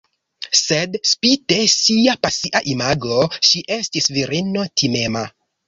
[0.59, 5.27] Sed spite sia pasia imago, ŝi estis virino timema.